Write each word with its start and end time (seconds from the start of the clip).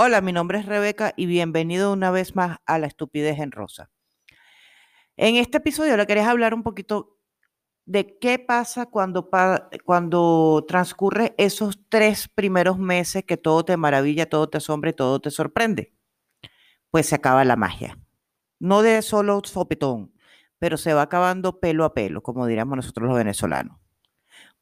Hola, 0.00 0.20
mi 0.20 0.32
nombre 0.32 0.60
es 0.60 0.66
Rebeca 0.66 1.12
y 1.16 1.26
bienvenido 1.26 1.92
una 1.92 2.12
vez 2.12 2.36
más 2.36 2.58
a 2.66 2.78
La 2.78 2.86
Estupidez 2.86 3.40
en 3.40 3.50
Rosa. 3.50 3.90
En 5.16 5.34
este 5.34 5.58
episodio 5.58 5.96
le 5.96 6.06
quería 6.06 6.30
hablar 6.30 6.54
un 6.54 6.62
poquito 6.62 7.18
de 7.84 8.16
qué 8.20 8.38
pasa 8.38 8.86
cuando, 8.86 9.28
cuando 9.84 10.64
transcurre 10.68 11.34
esos 11.36 11.80
tres 11.88 12.28
primeros 12.28 12.78
meses 12.78 13.24
que 13.24 13.36
todo 13.36 13.64
te 13.64 13.76
maravilla, 13.76 14.28
todo 14.28 14.48
te 14.48 14.58
asombra 14.58 14.90
y 14.90 14.92
todo 14.92 15.18
te 15.18 15.32
sorprende. 15.32 15.92
Pues 16.90 17.06
se 17.06 17.16
acaba 17.16 17.44
la 17.44 17.56
magia. 17.56 17.98
No 18.60 18.82
de 18.82 19.02
solo 19.02 19.40
sopetón, 19.44 20.12
pero 20.60 20.76
se 20.76 20.94
va 20.94 21.02
acabando 21.02 21.58
pelo 21.58 21.84
a 21.84 21.92
pelo, 21.92 22.22
como 22.22 22.46
diríamos 22.46 22.76
nosotros 22.76 23.08
los 23.08 23.16
venezolanos. 23.16 23.80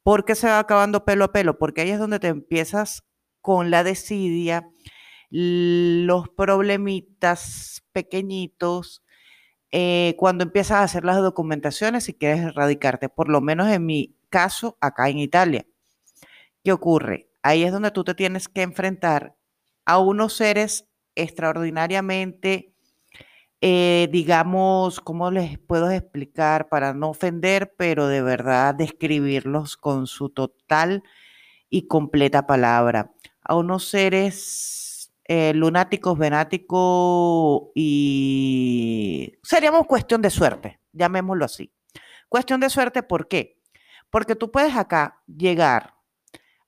¿Por 0.01 0.25
qué 0.25 0.33
se 0.33 0.47
va 0.47 0.57
acabando 0.57 1.05
pelo 1.05 1.25
a 1.25 1.31
pelo? 1.31 1.59
Porque 1.59 1.81
ahí 1.81 1.91
es 1.91 1.99
donde 1.99 2.17
te 2.17 2.29
empiezas 2.29 3.03
con 3.41 3.69
la 3.69 3.83
desidia, 3.83 4.67
los 5.29 6.29
problemitas 6.29 7.83
pequeñitos, 7.91 9.03
eh, 9.71 10.15
cuando 10.17 10.43
empiezas 10.43 10.77
a 10.77 10.83
hacer 10.83 11.03
las 11.03 11.17
documentaciones 11.17 12.07
y 12.09 12.13
quieres 12.13 12.41
erradicarte, 12.41 13.09
por 13.09 13.29
lo 13.29 13.41
menos 13.41 13.67
en 13.69 13.85
mi 13.85 14.15
caso, 14.29 14.77
acá 14.81 15.09
en 15.09 15.19
Italia. 15.19 15.65
¿Qué 16.63 16.71
ocurre? 16.71 17.29
Ahí 17.43 17.63
es 17.63 17.71
donde 17.71 17.91
tú 17.91 18.03
te 18.03 18.15
tienes 18.15 18.47
que 18.47 18.61
enfrentar 18.61 19.35
a 19.85 19.99
unos 19.99 20.33
seres 20.33 20.87
extraordinariamente, 21.15 22.73
eh, 23.61 24.07
digamos, 24.11 24.99
¿cómo 24.99 25.31
les 25.31 25.57
puedo 25.57 25.89
explicar 25.89 26.69
para 26.69 26.93
no 26.93 27.09
ofender, 27.09 27.73
pero 27.77 28.07
de 28.07 28.21
verdad 28.21 28.75
describirlos 28.75 29.77
con 29.77 30.07
su 30.07 30.29
total 30.29 31.03
y 31.69 31.87
completa 31.87 32.45
palabra? 32.45 33.13
A 33.41 33.55
unos 33.55 33.87
seres 33.87 34.86
eh, 35.27 35.53
lunáticos, 35.53 36.17
venáticos 36.17 37.69
y 37.75 39.33
seríamos 39.43 39.85
cuestión 39.85 40.21
de 40.21 40.29
suerte, 40.29 40.79
llamémoslo 40.93 41.45
así. 41.45 41.73
Cuestión 42.29 42.59
de 42.59 42.69
suerte, 42.69 43.03
¿por 43.03 43.27
qué? 43.27 43.59
Porque 44.09 44.35
tú 44.35 44.51
puedes 44.51 44.75
acá 44.75 45.21
llegar 45.27 45.95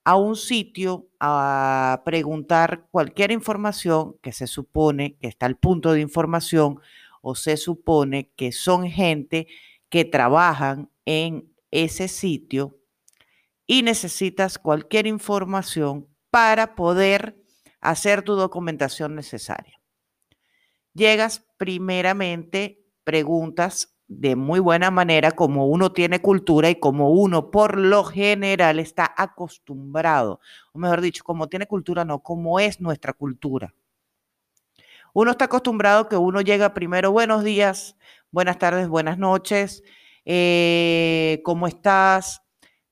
a 0.03 0.16
un 0.16 0.36
sitio 0.36 1.08
a 1.19 2.02
preguntar 2.03 2.88
cualquier 2.92 3.31
información 3.31 4.17
que 4.22 4.31
se 4.31 4.47
supone 4.47 5.17
que 5.17 5.28
está 5.28 5.45
al 5.45 5.56
punto 5.56 5.94
de 5.94 6.02
información 6.02 6.80
o 7.22 7.36
se 7.36 7.58
supone 7.58 8.31
que 8.36 8.52
son 8.52 8.89
gente 8.89 9.47
que 9.89 10.06
trabajan 10.06 10.89
en 11.06 11.53
ese 11.72 12.08
sitio 12.08 12.78
y 13.67 13.84
necesitas 13.84 14.58
cualquier 14.58 15.08
información 15.08 16.08
para 16.30 16.75
poder 16.75 17.39
hacer 17.81 18.22
tu 18.23 18.35
documentación 18.35 19.16
necesaria. 19.16 19.80
Llegas 20.94 21.45
primeramente, 21.58 22.83
preguntas 23.03 23.95
de 24.09 24.35
muy 24.35 24.59
buena 24.59 24.89
manera 24.89 25.31
como 25.31 25.67
uno 25.67 25.94
tiene 25.94 26.19
cultura 26.19 26.69
y 26.69 26.80
como 26.80 27.11
uno 27.11 27.52
por 27.52 27.77
lo 27.77 28.03
general 28.03 28.80
está 28.80 29.13
acostumbrado, 29.16 30.39
o 30.73 30.80
mejor 30.80 31.00
dicho, 31.02 31.23
como 31.23 31.47
tiene 31.47 31.67
cultura, 31.67 32.03
no, 32.05 32.23
como 32.23 32.59
es 32.59 32.81
nuestra 32.81 33.13
cultura. 33.13 33.73
Uno 35.13 35.31
está 35.31 35.45
acostumbrado 35.45 36.09
que 36.09 36.17
uno 36.17 36.41
llega 36.41 36.73
primero, 36.73 37.11
buenos 37.11 37.44
días, 37.44 37.97
buenas 38.31 38.57
tardes, 38.57 38.88
buenas 38.88 39.19
noches, 39.19 39.83
eh, 40.25 41.41
¿cómo 41.44 41.67
estás? 41.67 42.41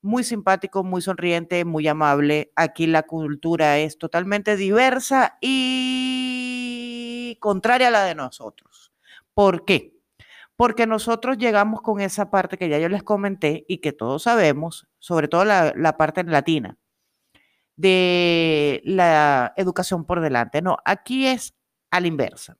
Muy 0.02 0.24
simpático, 0.24 0.84
muy 0.84 1.02
sonriente, 1.02 1.64
muy 1.64 1.88
amable. 1.88 2.52
Aquí 2.56 2.86
la 2.86 3.02
cultura 3.02 3.78
es 3.78 3.98
totalmente 3.98 4.56
diversa 4.56 5.38
y 5.40 7.36
contraria 7.40 7.88
a 7.88 7.90
la 7.90 8.04
de 8.04 8.14
nosotros. 8.14 8.92
¿Por 9.34 9.64
qué? 9.64 9.94
Porque 10.56 10.86
nosotros 10.86 11.38
llegamos 11.38 11.82
con 11.82 12.00
esa 12.00 12.30
parte 12.30 12.58
que 12.58 12.68
ya 12.68 12.78
yo 12.78 12.88
les 12.88 13.02
comenté 13.02 13.64
y 13.68 13.78
que 13.78 13.92
todos 13.92 14.24
sabemos, 14.24 14.88
sobre 14.98 15.28
todo 15.28 15.44
la, 15.44 15.72
la 15.76 15.96
parte 15.96 16.24
latina, 16.24 16.78
de 17.76 18.82
la 18.84 19.52
educación 19.56 20.04
por 20.04 20.20
delante. 20.20 20.62
No, 20.62 20.78
aquí 20.84 21.26
es 21.26 21.54
a 21.90 22.00
la 22.00 22.08
inversa. 22.08 22.56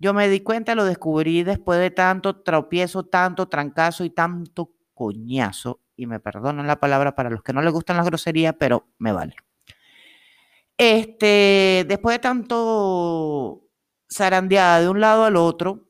Yo 0.00 0.14
me 0.14 0.28
di 0.28 0.40
cuenta, 0.40 0.74
lo 0.74 0.84
descubrí 0.84 1.44
después 1.44 1.78
de 1.78 1.90
tanto 1.90 2.42
tropiezo, 2.42 3.04
tanto 3.04 3.48
trancazo 3.48 4.04
y 4.04 4.10
tanto 4.10 4.72
coñazo 5.00 5.80
y 5.96 6.04
me 6.04 6.20
perdonan 6.20 6.66
la 6.66 6.78
palabra 6.78 7.14
para 7.14 7.30
los 7.30 7.42
que 7.42 7.54
no 7.54 7.62
les 7.62 7.72
gustan 7.72 7.96
las 7.96 8.04
groserías, 8.04 8.54
pero 8.60 8.86
me 8.98 9.12
vale. 9.12 9.34
Este, 10.76 11.86
después 11.88 12.16
de 12.16 12.18
tanto 12.18 13.66
zarandeada 14.12 14.82
de 14.82 14.90
un 14.90 15.00
lado 15.00 15.24
al 15.24 15.36
otro, 15.36 15.88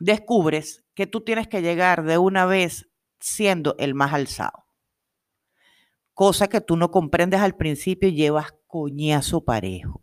descubres 0.00 0.84
que 0.92 1.06
tú 1.06 1.22
tienes 1.22 1.48
que 1.48 1.62
llegar 1.62 2.04
de 2.04 2.18
una 2.18 2.44
vez 2.44 2.90
siendo 3.20 3.74
el 3.78 3.94
más 3.94 4.12
alzado. 4.12 4.66
Cosa 6.12 6.48
que 6.48 6.60
tú 6.60 6.76
no 6.76 6.90
comprendes 6.90 7.40
al 7.40 7.56
principio 7.56 8.10
y 8.10 8.16
llevas 8.16 8.52
coñazo 8.66 9.46
parejo, 9.46 10.02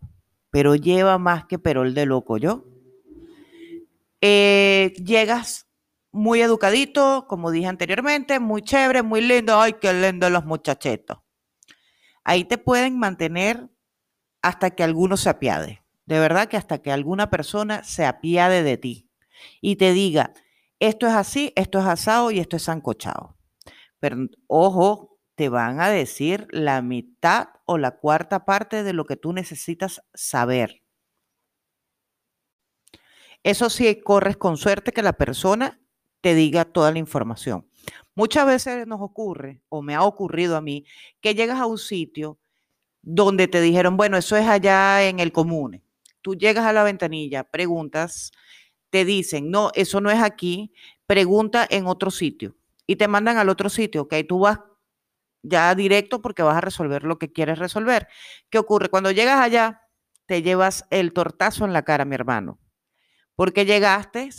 pero 0.49 0.73
lleva 0.73 1.19
más 1.19 1.45
que 1.45 1.59
perol 1.59 1.93
de 1.93 2.07
loco 2.07 2.37
yo. 2.37 2.65
Eh, 4.21 4.93
llegas 5.05 5.66
muy 6.17 6.41
educadito, 6.41 7.25
como 7.27 7.51
dije 7.51 7.67
anteriormente, 7.67 8.39
muy 8.39 8.61
chévere, 8.61 9.03
muy 9.03 9.21
lindo. 9.21 9.59
Ay, 9.59 9.73
qué 9.73 9.93
lindo 9.93 10.29
los 10.29 10.45
muchachetos. 10.45 11.19
Ahí 12.23 12.43
te 12.43 12.57
pueden 12.57 12.99
mantener 12.99 13.69
hasta 14.41 14.71
que 14.71 14.83
alguno 14.83 15.15
se 15.15 15.29
apiade. 15.29 15.83
De 16.05 16.19
verdad 16.19 16.47
que 16.47 16.57
hasta 16.57 16.79
que 16.81 16.91
alguna 16.91 17.29
persona 17.29 17.83
se 17.83 18.05
apiade 18.05 18.63
de 18.63 18.77
ti 18.77 19.09
y 19.61 19.75
te 19.75 19.93
diga, 19.93 20.33
esto 20.79 21.07
es 21.07 21.13
así, 21.13 21.53
esto 21.55 21.79
es 21.79 21.85
asado 21.85 22.31
y 22.31 22.39
esto 22.39 22.55
es 22.55 22.63
sancochado. 22.63 23.37
Pero 23.99 24.17
ojo, 24.47 25.19
te 25.35 25.49
van 25.49 25.79
a 25.79 25.89
decir 25.89 26.47
la 26.49 26.81
mitad 26.81 27.49
o 27.65 27.77
la 27.77 27.97
cuarta 27.97 28.45
parte 28.45 28.83
de 28.83 28.93
lo 28.93 29.05
que 29.05 29.17
tú 29.17 29.33
necesitas 29.33 30.01
saber. 30.13 30.83
Eso 33.43 33.69
sí, 33.69 34.01
corres 34.01 34.37
con 34.37 34.57
suerte 34.57 34.91
que 34.91 35.03
la 35.03 35.13
persona 35.13 35.79
te 36.21 36.35
diga 36.35 36.65
toda 36.65 36.91
la 36.91 36.99
información. 36.99 37.67
Muchas 38.15 38.45
veces 38.45 38.87
nos 38.87 39.01
ocurre, 39.01 39.61
o 39.69 39.81
me 39.81 39.95
ha 39.95 40.03
ocurrido 40.03 40.57
a 40.57 40.61
mí, 40.61 40.85
que 41.21 41.35
llegas 41.35 41.59
a 41.59 41.65
un 41.65 41.77
sitio 41.77 42.39
donde 43.01 43.47
te 43.47 43.61
dijeron, 43.61 43.95
bueno, 43.95 44.17
eso 44.17 44.35
es 44.35 44.47
allá 44.47 45.07
en 45.07 45.19
el 45.19 45.31
comune. 45.31 45.83
Tú 46.21 46.35
llegas 46.35 46.65
a 46.65 46.73
la 46.73 46.83
ventanilla, 46.83 47.43
preguntas, 47.43 48.31
te 48.89 49.05
dicen, 49.05 49.51
no, 49.51 49.71
eso 49.75 50.01
no 50.01 50.09
es 50.09 50.21
aquí, 50.21 50.73
pregunta 51.05 51.65
en 51.69 51.87
otro 51.87 52.11
sitio 52.11 52.55
y 52.87 52.95
te 52.95 53.07
mandan 53.07 53.37
al 53.37 53.49
otro 53.49 53.69
sitio, 53.69 54.03
ok, 54.03 54.15
tú 54.27 54.39
vas 54.39 54.59
ya 55.43 55.75
directo 55.75 56.21
porque 56.21 56.41
vas 56.41 56.57
a 56.57 56.61
resolver 56.61 57.03
lo 57.03 57.19
que 57.19 57.31
quieres 57.31 57.59
resolver. 57.59 58.07
¿Qué 58.49 58.57
ocurre? 58.57 58.89
Cuando 58.89 59.11
llegas 59.11 59.39
allá, 59.39 59.81
te 60.25 60.41
llevas 60.41 60.85
el 60.89 61.13
tortazo 61.13 61.65
en 61.65 61.73
la 61.73 61.83
cara, 61.83 62.05
mi 62.05 62.15
hermano, 62.15 62.59
porque 63.35 63.65
llegaste 63.65 64.29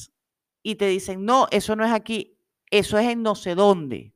y 0.63 0.77
te 0.77 0.87
dicen, 0.87 1.25
no, 1.25 1.47
eso 1.51 1.77
no 1.77 1.85
es 1.85 1.93
aquí, 1.93 2.39
eso 2.71 2.99
es 2.99 3.09
en 3.09 3.23
no 3.23 3.35
sé 3.35 3.55
dónde. 3.55 4.15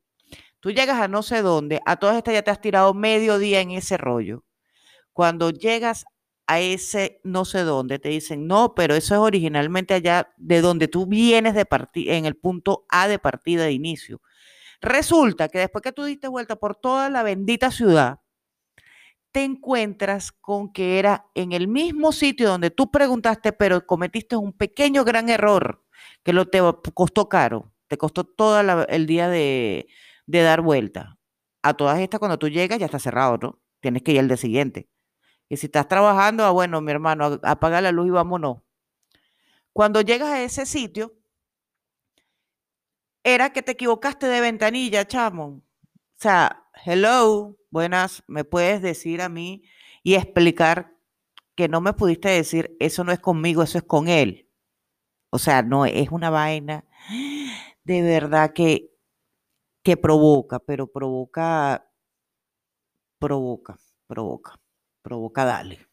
Tú 0.59 0.71
llegas 0.71 0.99
a 0.99 1.07
no 1.07 1.23
sé 1.23 1.41
dónde, 1.41 1.81
a 1.85 1.97
todas 1.97 2.15
estas 2.17 2.33
ya 2.33 2.41
te 2.41 2.51
has 2.51 2.61
tirado 2.61 2.93
medio 2.93 3.37
día 3.37 3.59
en 3.61 3.71
ese 3.71 3.97
rollo. 3.97 4.45
Cuando 5.11 5.49
llegas 5.49 6.05
a 6.47 6.59
ese 6.59 7.19
no 7.23 7.45
sé 7.45 7.63
dónde, 7.63 7.99
te 7.99 8.09
dicen, 8.09 8.47
no, 8.47 8.73
pero 8.75 8.95
eso 8.95 9.13
es 9.13 9.19
originalmente 9.19 9.93
allá 9.93 10.33
de 10.37 10.61
donde 10.61 10.87
tú 10.87 11.05
vienes 11.05 11.53
de 11.53 11.67
en 11.95 12.25
el 12.25 12.35
punto 12.35 12.85
A 12.89 13.07
de 13.07 13.19
partida 13.19 13.63
de 13.63 13.71
inicio. 13.71 14.21
Resulta 14.81 15.49
que 15.49 15.59
después 15.59 15.81
que 15.81 15.91
tú 15.91 16.03
diste 16.03 16.27
vuelta 16.27 16.57
por 16.57 16.75
toda 16.75 17.09
la 17.09 17.23
bendita 17.23 17.71
ciudad, 17.71 18.19
te 19.31 19.43
encuentras 19.43 20.31
con 20.31 20.71
que 20.71 20.99
era 20.99 21.25
en 21.33 21.53
el 21.53 21.67
mismo 21.67 22.11
sitio 22.11 22.49
donde 22.49 22.69
tú 22.69 22.91
preguntaste, 22.91 23.51
pero 23.51 23.85
cometiste 23.85 24.35
un 24.35 24.53
pequeño 24.53 25.03
gran 25.03 25.27
error 25.29 25.82
que 26.23 26.33
lo 26.33 26.47
te 26.47 26.59
costó 26.93 27.29
caro, 27.29 27.73
te 27.87 27.97
costó 27.97 28.23
todo 28.23 28.59
el 28.87 29.05
día 29.05 29.29
de, 29.29 29.87
dar 30.25 30.61
vuelta. 30.61 31.17
A 31.61 31.75
todas 31.75 31.99
estas, 31.99 32.19
cuando 32.19 32.39
tú 32.39 32.49
llegas, 32.49 32.79
ya 32.79 32.85
está 32.87 32.99
cerrado, 32.99 33.37
¿no? 33.41 33.59
Tienes 33.79 34.03
que 34.03 34.13
ir 34.13 34.19
al 34.19 34.27
día 34.27 34.37
siguiente. 34.37 34.89
Y 35.49 35.57
si 35.57 35.67
estás 35.67 35.87
trabajando, 35.87 36.43
ah, 36.45 36.51
bueno, 36.51 36.81
mi 36.81 36.91
hermano, 36.91 37.39
apaga 37.43 37.81
la 37.81 37.91
luz 37.91 38.07
y 38.07 38.11
vámonos. 38.11 38.57
Cuando 39.71 40.01
llegas 40.01 40.29
a 40.29 40.43
ese 40.43 40.65
sitio, 40.65 41.13
era 43.23 43.51
que 43.51 43.61
te 43.61 43.73
equivocaste 43.73 44.27
de 44.27 44.41
ventanilla, 44.41 45.07
chamo. 45.07 45.45
O 45.45 45.63
sea, 46.15 46.67
hello, 46.85 47.57
buenas, 47.69 48.23
¿me 48.27 48.43
puedes 48.43 48.81
decir 48.81 49.21
a 49.21 49.29
mí 49.29 49.63
y 50.03 50.15
explicar 50.15 50.95
que 51.55 51.67
no 51.67 51.81
me 51.81 51.93
pudiste 51.93 52.29
decir, 52.29 52.75
eso 52.79 53.03
no 53.03 53.11
es 53.11 53.19
conmigo, 53.19 53.63
eso 53.63 53.77
es 53.77 53.83
con 53.83 54.07
él? 54.07 54.49
O 55.33 55.39
sea, 55.39 55.63
no 55.63 55.87
es 55.87 56.11
una 56.11 56.29
vaina 56.29 56.85
de 57.83 58.03
verdad 58.03 58.53
que, 58.53 58.91
que 59.81 59.97
provoca, 59.97 60.59
pero 60.59 60.85
provoca, 60.85 61.89
provoca, 63.17 63.79
provoca, 64.05 64.59
provoca, 65.01 65.43
dale. 65.43 65.87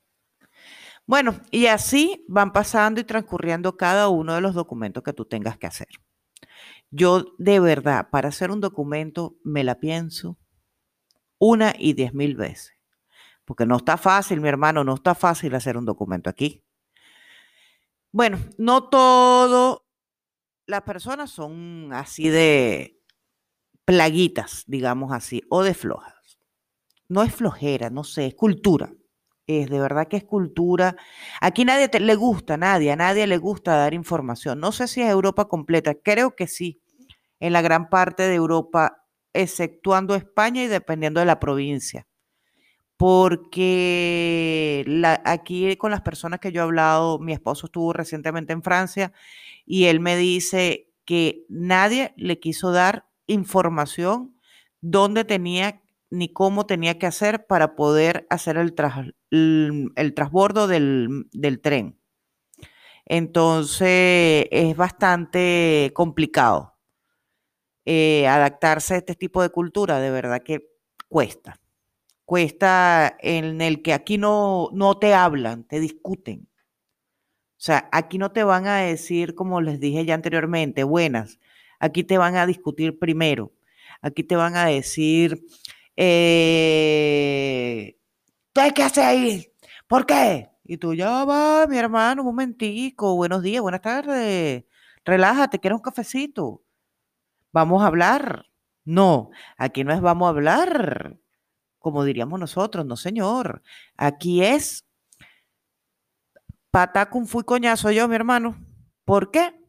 Bueno, 1.06 1.40
y 1.50 1.68
así 1.68 2.22
van 2.28 2.52
pasando 2.52 3.00
y 3.00 3.04
transcurriendo 3.04 3.78
cada 3.78 4.10
uno 4.10 4.34
de 4.34 4.42
los 4.42 4.54
documentos 4.54 5.02
que 5.02 5.14
tú 5.14 5.24
tengas 5.24 5.56
que 5.56 5.68
hacer. 5.68 5.88
Yo 6.90 7.24
de 7.38 7.60
verdad, 7.60 8.10
para 8.10 8.28
hacer 8.28 8.50
un 8.50 8.60
documento, 8.60 9.36
me 9.42 9.64
la 9.64 9.80
pienso 9.80 10.36
una 11.38 11.72
y 11.78 11.94
diez 11.94 12.12
mil 12.12 12.36
veces. 12.36 12.74
Porque 13.46 13.64
no 13.64 13.78
está 13.78 13.96
fácil, 13.96 14.42
mi 14.42 14.48
hermano, 14.48 14.84
no 14.84 14.96
está 14.96 15.14
fácil 15.14 15.54
hacer 15.54 15.78
un 15.78 15.86
documento 15.86 16.28
aquí. 16.28 16.62
Bueno, 18.12 18.38
no 18.58 18.88
todo 18.88 19.86
las 20.66 20.82
personas 20.82 21.30
son 21.30 21.92
así 21.92 22.28
de 22.28 23.00
plaguitas, 23.84 24.64
digamos 24.66 25.12
así, 25.12 25.42
o 25.50 25.62
de 25.62 25.74
flojas. 25.74 26.14
No 27.08 27.22
es 27.22 27.34
flojera, 27.34 27.90
no 27.90 28.04
sé, 28.04 28.26
es 28.28 28.34
cultura. 28.34 28.92
Es 29.46 29.70
de 29.70 29.80
verdad 29.80 30.08
que 30.08 30.18
es 30.18 30.24
cultura. 30.24 30.96
Aquí 31.40 31.64
nadie 31.64 31.90
le 32.00 32.14
gusta, 32.16 32.56
nadie, 32.56 32.92
a 32.92 32.96
nadie 32.96 33.26
le 33.26 33.38
gusta 33.38 33.76
dar 33.76 33.94
información. 33.94 34.60
No 34.60 34.72
sé 34.72 34.88
si 34.88 35.02
es 35.02 35.10
Europa 35.10 35.46
completa, 35.48 35.94
creo 35.94 36.36
que 36.36 36.46
sí, 36.48 36.82
en 37.40 37.52
la 37.54 37.62
gran 37.62 37.90
parte 37.90 38.24
de 38.24 38.36
Europa, 38.36 39.06
exceptuando 39.34 40.14
España 40.16 40.64
y 40.64 40.68
dependiendo 40.68 41.20
de 41.20 41.26
la 41.26 41.40
provincia. 41.40 42.06
Porque 43.00 44.84
aquí 45.24 45.74
con 45.78 45.90
las 45.90 46.02
personas 46.02 46.38
que 46.38 46.52
yo 46.52 46.60
he 46.60 46.64
hablado, 46.64 47.18
mi 47.18 47.32
esposo 47.32 47.64
estuvo 47.64 47.94
recientemente 47.94 48.52
en 48.52 48.62
Francia 48.62 49.14
y 49.64 49.86
él 49.86 50.00
me 50.00 50.18
dice 50.18 50.92
que 51.06 51.46
nadie 51.48 52.12
le 52.18 52.38
quiso 52.40 52.72
dar 52.72 53.06
información 53.26 54.36
dónde 54.82 55.24
tenía 55.24 55.80
ni 56.10 56.30
cómo 56.30 56.66
tenía 56.66 56.98
que 56.98 57.06
hacer 57.06 57.46
para 57.46 57.74
poder 57.74 58.26
hacer 58.28 58.58
el, 58.58 58.74
el, 59.96 60.14
transbordo 60.14 60.68
del, 60.68 61.60
tren. 61.62 61.98
Entonces 63.06 64.46
es 64.50 64.76
bastante 64.76 65.90
complicado 65.94 66.76
eh, 67.86 68.28
adaptarse 68.28 68.92
a 68.92 68.98
este 68.98 69.14
tipo 69.14 69.40
de 69.40 69.48
cultura, 69.48 70.00
de 70.00 70.10
verdad 70.10 70.42
que 70.42 70.68
cuesta. 71.08 71.58
Cuesta 72.30 73.16
en 73.18 73.60
el 73.60 73.82
que 73.82 73.92
aquí 73.92 74.16
no, 74.16 74.68
no 74.72 74.96
te 75.00 75.14
hablan, 75.14 75.64
te 75.64 75.80
discuten. 75.80 76.46
O 76.52 77.56
sea, 77.56 77.88
aquí 77.90 78.18
no 78.18 78.30
te 78.30 78.44
van 78.44 78.68
a 78.68 78.76
decir, 78.76 79.34
como 79.34 79.60
les 79.60 79.80
dije 79.80 80.04
ya 80.04 80.14
anteriormente, 80.14 80.84
buenas, 80.84 81.40
Aquí 81.80 82.04
te 82.04 82.18
van 82.18 82.36
a 82.36 82.46
discutir 82.46 83.00
primero. 83.00 83.52
Aquí 84.00 84.22
te 84.22 84.36
van 84.36 84.54
a 84.56 84.66
decir, 84.66 85.44
eh, 85.96 87.98
qué 88.54 88.82
haces 88.84 89.04
ahí? 89.04 89.52
¿Por 89.88 90.06
qué? 90.06 90.50
Y 90.62 90.76
tú, 90.76 90.94
ya 90.94 91.24
va, 91.24 91.66
mi 91.66 91.78
hermano, 91.78 92.22
un 92.22 92.28
momentico, 92.28 93.16
buenos 93.16 93.42
días, 93.42 93.60
buenas 93.60 93.80
tardes, 93.80 94.66
relájate, 95.04 95.58
quiero 95.58 95.74
un 95.76 95.82
cafecito. 95.82 96.62
Vamos 97.52 97.82
a 97.82 97.88
hablar. 97.88 98.46
No, 98.84 99.30
aquí 99.58 99.82
no 99.82 99.92
es 99.92 100.00
vamos 100.00 100.26
a 100.26 100.30
hablar, 100.30 101.18
como 101.80 102.04
diríamos 102.04 102.38
nosotros, 102.38 102.86
no 102.86 102.96
señor. 102.96 103.62
Aquí 103.96 104.44
es 104.44 104.86
patacum 106.70 107.26
fui 107.26 107.42
coñazo 107.42 107.90
yo, 107.90 108.06
mi 108.06 108.14
hermano. 108.14 108.56
¿Por 109.04 109.32
qué? 109.32 109.60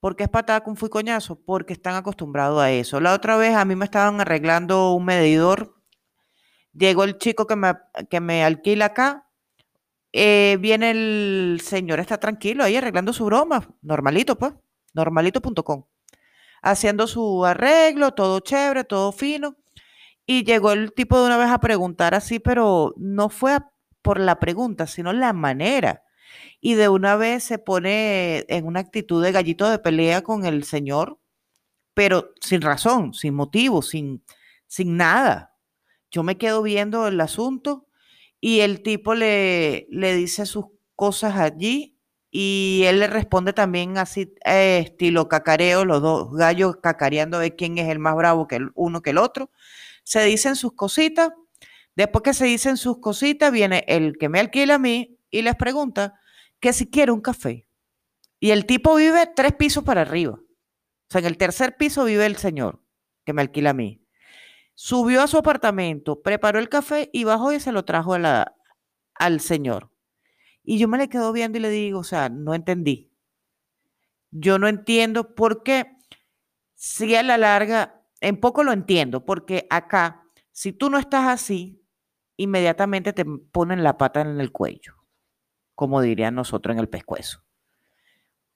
¿Por 0.00 0.14
qué 0.14 0.24
es 0.24 0.28
patada 0.28 0.62
con 0.62 0.76
coñazo? 0.76 1.40
Porque 1.44 1.72
están 1.72 1.96
acostumbrados 1.96 2.60
a 2.62 2.70
eso. 2.70 3.00
La 3.00 3.14
otra 3.14 3.36
vez 3.36 3.56
a 3.56 3.64
mí 3.64 3.74
me 3.74 3.84
estaban 3.86 4.20
arreglando 4.20 4.92
un 4.92 5.04
medidor. 5.04 5.74
Llegó 6.72 7.04
el 7.04 7.18
chico 7.18 7.46
que 7.46 7.56
me, 7.56 7.74
que 8.08 8.20
me 8.20 8.44
alquila 8.44 8.86
acá. 8.86 9.28
Eh, 10.12 10.58
viene 10.60 10.92
el 10.92 11.60
señor, 11.62 11.98
está 11.98 12.18
tranquilo 12.18 12.62
ahí 12.62 12.76
arreglando 12.76 13.12
su 13.12 13.24
broma. 13.24 13.68
Normalito, 13.82 14.38
pues. 14.38 14.52
Normalito.com. 14.94 15.86
Haciendo 16.62 17.06
su 17.06 17.44
arreglo, 17.44 18.12
todo 18.12 18.40
chévere, 18.40 18.84
todo 18.84 19.12
fino. 19.12 19.56
Y 20.26 20.44
llegó 20.44 20.72
el 20.72 20.92
tipo 20.92 21.18
de 21.20 21.26
una 21.26 21.36
vez 21.36 21.50
a 21.50 21.60
preguntar 21.60 22.14
así, 22.14 22.38
pero 22.40 22.94
no 22.96 23.28
fue 23.28 23.58
por 24.02 24.20
la 24.20 24.38
pregunta, 24.40 24.86
sino 24.86 25.12
la 25.12 25.32
manera 25.32 26.02
y 26.60 26.74
de 26.74 26.88
una 26.88 27.16
vez 27.16 27.44
se 27.44 27.58
pone 27.58 28.44
en 28.48 28.66
una 28.66 28.80
actitud 28.80 29.22
de 29.22 29.32
gallito 29.32 29.68
de 29.68 29.78
pelea 29.78 30.22
con 30.22 30.44
el 30.46 30.64
señor, 30.64 31.20
pero 31.94 32.32
sin 32.40 32.62
razón, 32.62 33.14
sin 33.14 33.34
motivo, 33.34 33.82
sin, 33.82 34.24
sin 34.66 34.96
nada. 34.96 35.54
Yo 36.10 36.22
me 36.22 36.38
quedo 36.38 36.62
viendo 36.62 37.06
el 37.08 37.20
asunto 37.20 37.86
y 38.40 38.60
el 38.60 38.82
tipo 38.82 39.14
le, 39.14 39.86
le 39.90 40.14
dice 40.14 40.46
sus 40.46 40.66
cosas 40.94 41.36
allí 41.36 41.98
y 42.30 42.82
él 42.86 43.00
le 43.00 43.06
responde 43.06 43.52
también 43.52 43.98
así, 43.98 44.34
eh, 44.44 44.82
estilo 44.84 45.28
cacareo, 45.28 45.84
los 45.84 46.02
dos 46.02 46.32
gallos 46.34 46.76
cacareando 46.82 47.38
de 47.38 47.54
quién 47.54 47.78
es 47.78 47.88
el 47.88 47.98
más 47.98 48.16
bravo 48.16 48.46
que 48.46 48.56
el 48.56 48.70
uno 48.74 49.02
que 49.02 49.10
el 49.10 49.18
otro. 49.18 49.50
Se 50.06 50.24
dicen 50.24 50.54
sus 50.54 50.72
cositas. 50.74 51.32
Después 51.96 52.22
que 52.22 52.32
se 52.32 52.46
dicen 52.46 52.76
sus 52.76 53.00
cositas, 53.00 53.50
viene 53.50 53.84
el 53.88 54.16
que 54.18 54.28
me 54.28 54.38
alquila 54.38 54.76
a 54.76 54.78
mí 54.78 55.18
y 55.30 55.42
les 55.42 55.56
pregunta, 55.56 56.14
que 56.60 56.72
si 56.72 56.88
quiere 56.88 57.10
un 57.10 57.20
café. 57.20 57.66
Y 58.38 58.52
el 58.52 58.66
tipo 58.66 58.94
vive 58.94 59.28
tres 59.34 59.54
pisos 59.54 59.82
para 59.82 60.02
arriba. 60.02 60.34
O 60.34 61.08
sea, 61.10 61.20
en 61.20 61.26
el 61.26 61.36
tercer 61.36 61.76
piso 61.76 62.04
vive 62.04 62.24
el 62.24 62.36
señor 62.36 62.80
que 63.24 63.32
me 63.32 63.42
alquila 63.42 63.70
a 63.70 63.74
mí. 63.74 64.00
Subió 64.74 65.22
a 65.22 65.26
su 65.26 65.38
apartamento, 65.38 66.22
preparó 66.22 66.60
el 66.60 66.68
café 66.68 67.10
y 67.12 67.24
bajó 67.24 67.52
y 67.52 67.58
se 67.58 67.72
lo 67.72 67.84
trajo 67.84 68.14
a 68.14 68.20
la, 68.20 68.54
al 69.14 69.40
señor. 69.40 69.90
Y 70.62 70.78
yo 70.78 70.86
me 70.86 70.98
le 70.98 71.08
quedo 71.08 71.32
viendo 71.32 71.58
y 71.58 71.62
le 71.62 71.70
digo, 71.70 71.98
o 71.98 72.04
sea, 72.04 72.28
no 72.28 72.54
entendí. 72.54 73.10
Yo 74.30 74.60
no 74.60 74.68
entiendo 74.68 75.34
por 75.34 75.64
qué, 75.64 75.96
si 76.74 77.12
a 77.16 77.24
la 77.24 77.38
larga, 77.38 77.95
en 78.26 78.40
poco 78.40 78.64
lo 78.64 78.72
entiendo, 78.72 79.24
porque 79.24 79.66
acá, 79.70 80.22
si 80.52 80.72
tú 80.72 80.90
no 80.90 80.98
estás 80.98 81.28
así, 81.28 81.82
inmediatamente 82.36 83.12
te 83.12 83.24
ponen 83.24 83.82
la 83.82 83.96
pata 83.96 84.20
en 84.20 84.40
el 84.40 84.52
cuello 84.52 84.96
como 85.76 86.00
dirían 86.00 86.34
nosotros 86.34 86.74
en 86.74 86.80
el 86.80 86.88
pescuezo. 86.88 87.44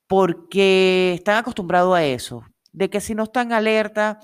Porque 0.08 1.12
están 1.14 1.36
acostumbrados 1.36 1.94
a 1.94 2.04
eso, 2.04 2.44
de 2.72 2.90
que 2.90 3.00
si 3.00 3.14
no 3.14 3.24
están 3.24 3.52
alerta, 3.52 4.18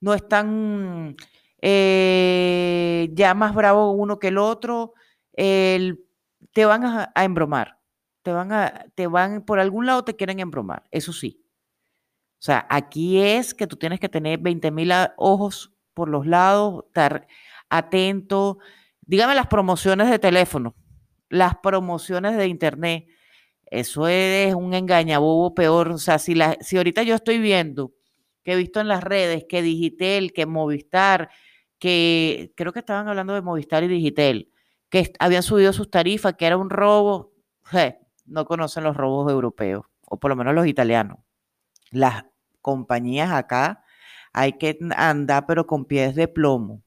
no 0.00 0.12
están 0.12 1.16
eh, 1.62 3.08
ya 3.12 3.32
más 3.32 3.54
bravos 3.54 3.94
uno 3.96 4.18
que 4.18 4.28
el 4.28 4.36
otro, 4.36 4.92
te 5.32 6.64
van 6.66 6.84
a, 6.84 7.12
embromar, 7.24 7.78
te 8.22 8.32
van 8.32 8.52
a, 8.52 8.84
te 8.94 9.06
van, 9.06 9.42
por 9.42 9.60
algún 9.60 9.86
lado 9.86 10.04
te 10.04 10.16
quieren 10.16 10.40
embromar, 10.40 10.82
eso 10.90 11.14
sí. 11.14 11.42
O 12.40 12.42
sea, 12.42 12.66
aquí 12.70 13.20
es 13.20 13.54
que 13.54 13.66
tú 13.66 13.76
tienes 13.76 14.00
que 14.00 14.08
tener 14.08 14.38
20 14.38 14.70
mil 14.70 14.90
ojos 15.16 15.72
por 15.94 16.08
los 16.08 16.26
lados, 16.26 16.84
estar 16.86 17.26
atento. 17.68 18.58
Dígame 19.02 19.34
las 19.34 19.46
promociones 19.46 20.10
de 20.10 20.18
teléfono 20.18 20.74
las 21.30 21.56
promociones 21.58 22.36
de 22.36 22.48
internet. 22.48 23.08
Eso 23.66 24.08
es 24.08 24.54
un 24.54 24.74
engañabobo 24.74 25.54
peor. 25.54 25.88
O 25.88 25.98
sea, 25.98 26.18
si, 26.18 26.34
la, 26.34 26.58
si 26.60 26.76
ahorita 26.76 27.02
yo 27.04 27.14
estoy 27.14 27.38
viendo, 27.38 27.92
que 28.42 28.52
he 28.52 28.56
visto 28.56 28.80
en 28.80 28.88
las 28.88 29.02
redes, 29.02 29.46
que 29.48 29.62
Digitel, 29.62 30.32
que 30.32 30.44
Movistar, 30.44 31.30
que 31.78 32.52
creo 32.56 32.72
que 32.72 32.80
estaban 32.80 33.08
hablando 33.08 33.32
de 33.32 33.42
Movistar 33.42 33.84
y 33.84 33.88
Digitel, 33.88 34.50
que 34.90 35.12
habían 35.20 35.42
subido 35.42 35.72
sus 35.72 35.90
tarifas, 35.90 36.34
que 36.34 36.46
era 36.46 36.56
un 36.56 36.68
robo, 36.68 37.32
no 38.26 38.44
conocen 38.44 38.84
los 38.84 38.96
robos 38.96 39.30
europeos, 39.30 39.86
o 40.06 40.18
por 40.18 40.30
lo 40.30 40.36
menos 40.36 40.54
los 40.54 40.66
italianos. 40.66 41.18
Las 41.92 42.24
compañías 42.60 43.32
acá 43.32 43.84
hay 44.32 44.54
que 44.54 44.78
andar 44.96 45.46
pero 45.46 45.66
con 45.66 45.84
pies 45.84 46.14
de 46.14 46.28
plomo 46.28 46.82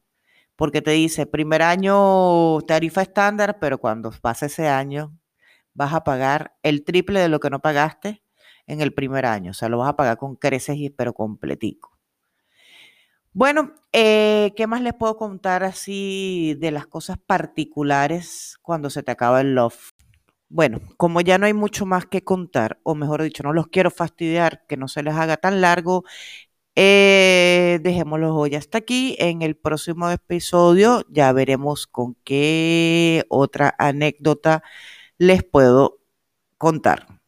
porque 0.56 0.82
te 0.82 0.92
dice, 0.92 1.26
primer 1.26 1.62
año 1.62 2.62
tarifa 2.62 3.02
estándar, 3.02 3.58
pero 3.60 3.80
cuando 3.80 4.12
pase 4.12 4.48
ese 4.48 4.68
año 4.68 5.18
vas 5.74 5.94
a 5.94 6.04
pagar 6.04 6.56
el 6.64 6.84
triple 6.84 7.20
de 7.20 7.30
lo 7.30 7.40
que 7.40 7.50
no 7.50 7.60
pagaste 7.60 8.24
en 8.68 8.82
el 8.82 8.94
primer 8.94 9.26
año. 9.26 9.52
O 9.52 9.54
sea, 9.54 9.70
lo 9.70 9.80
vas 9.80 9.90
a 9.90 9.96
pagar 9.96 10.18
con 10.18 10.36
creces 10.36 10.78
y 10.78 10.90
pero 10.90 11.14
completico. 11.14 11.98
Bueno, 13.34 13.74
eh, 13.92 14.54
¿qué 14.56 14.68
más 14.68 14.82
les 14.82 14.94
puedo 14.94 15.18
contar 15.18 15.64
así 15.64 16.56
de 16.60 16.70
las 16.70 16.86
cosas 16.86 17.18
particulares 17.18 18.58
cuando 18.62 18.92
se 18.92 19.02
te 19.02 19.12
acaba 19.12 19.42
el 19.42 19.56
love? 19.56 19.93
Bueno, 20.54 20.82
como 20.98 21.20
ya 21.22 21.40
no 21.40 21.48
hay 21.48 21.54
mucho 21.56 21.88
más 21.88 22.06
que 22.06 22.24
contar, 22.24 22.80
o 22.84 22.94
mejor 22.94 23.24
dicho, 23.24 23.42
no 23.42 23.54
los 23.54 23.70
quiero 23.70 23.90
fastidiar, 23.90 24.64
que 24.68 24.78
no 24.78 24.88
se 24.88 25.02
les 25.02 25.16
haga 25.16 25.38
tan 25.38 25.62
largo, 25.62 26.04
eh, 26.76 27.80
hoy 28.32 28.56
hasta 28.56 28.78
aquí. 28.80 29.16
En 29.20 29.42
el 29.42 29.56
próximo 29.58 30.10
episodio 30.12 31.06
ya 31.10 31.32
veremos 31.34 31.88
con 31.88 32.16
qué 32.24 33.26
otra 33.30 33.76
anécdota 33.80 34.64
les 35.18 35.44
puedo 35.44 36.00
contar. 36.60 37.22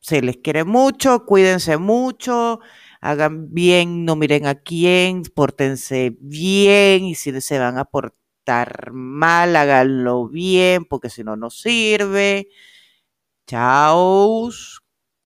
Se 0.00 0.22
les 0.22 0.36
quiere 0.38 0.64
mucho, 0.64 1.26
cuídense 1.26 1.76
mucho, 1.76 2.60
hagan 3.00 3.52
bien, 3.52 4.04
no 4.04 4.16
miren 4.16 4.46
a 4.46 4.54
quién, 4.54 5.22
pórtense 5.34 6.16
bien 6.20 7.04
y 7.04 7.14
si 7.16 7.40
se 7.40 7.58
van 7.58 7.78
a 7.78 7.84
portar 7.84 8.25
estar 8.46 8.92
mal, 8.92 9.56
háganlo 9.56 10.28
bien, 10.28 10.84
porque 10.84 11.10
si 11.10 11.24
no, 11.24 11.34
no 11.36 11.50
sirve. 11.50 12.48
Chao. 13.46 14.50